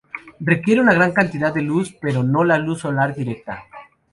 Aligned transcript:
Requiere 0.39 0.81
una 0.81 0.95
gran 0.95 1.11
cantidad 1.11 1.53
de 1.53 1.61
luz, 1.61 1.95
pero 2.01 2.23
no 2.23 2.43
la 2.43 2.57
luz 2.57 2.79
solar 2.79 3.13
directa. 3.13 3.65